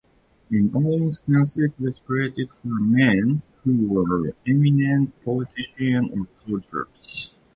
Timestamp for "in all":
0.49-0.99